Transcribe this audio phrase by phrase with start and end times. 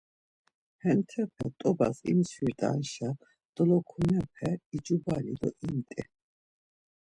[0.83, 3.09] Hentepe t̆obas imçvirt̆anşa
[3.55, 6.01] dolokunape incubali do imt̆i.